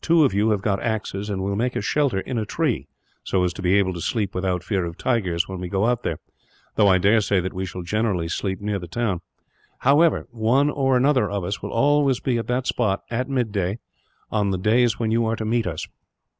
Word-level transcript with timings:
Two 0.00 0.24
of 0.24 0.34
you 0.34 0.50
have 0.50 0.60
got 0.60 0.82
axes, 0.82 1.30
and 1.30 1.40
we 1.40 1.50
will 1.50 1.56
make 1.56 1.76
a 1.76 1.80
shelter 1.80 2.18
in 2.18 2.36
a 2.36 2.44
tree; 2.44 2.88
so 3.22 3.44
as 3.44 3.52
to 3.52 3.62
be 3.62 3.78
able 3.78 3.92
to 3.92 4.00
sleep 4.00 4.34
without 4.34 4.64
fear 4.64 4.84
of 4.84 4.98
tigers 4.98 5.46
when 5.46 5.60
we 5.60 5.68
go 5.68 5.86
out 5.86 6.02
there, 6.02 6.18
though 6.74 6.88
I 6.88 6.98
dare 6.98 7.20
say 7.20 7.38
that 7.38 7.52
we 7.52 7.64
shall 7.64 7.82
generally 7.84 8.26
sleep 8.28 8.60
near 8.60 8.80
the 8.80 8.88
town. 8.88 9.20
However, 9.82 10.26
one 10.32 10.68
or 10.68 11.00
other 11.06 11.30
of 11.30 11.44
us 11.44 11.62
will 11.62 11.70
always 11.70 12.18
be 12.18 12.38
at 12.38 12.48
the 12.48 12.60
spot, 12.64 13.04
at 13.08 13.28
midday, 13.28 13.78
on 14.32 14.50
the 14.50 14.58
days 14.58 14.98
when 14.98 15.12
you 15.12 15.24
are 15.26 15.36
to 15.36 15.44
meet 15.44 15.64
us. 15.68 15.86